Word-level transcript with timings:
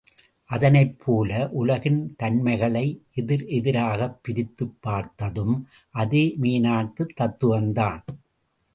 அதனைப்போல, 0.49 1.29
உலகின் 1.53 2.15
தன்மைகளை 2.15 2.83
எதிர் 3.13 3.45
எதிராகப் 3.49 4.19
பிரித்துப் 4.23 4.75
பார்த்ததும் 4.81 5.55
அதே 5.95 6.35
மேனாட்டுத் 6.41 7.15
தத்துவம்தான்! 7.21 8.03